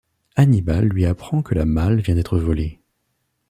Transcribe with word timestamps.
Hannibal 0.35 0.85
lui 0.87 1.05
apprend 1.05 1.43
que 1.43 1.53
la 1.53 1.63
malle 1.67 1.99
vient 2.01 2.15
d'être 2.15 2.39
volée. 2.39 2.79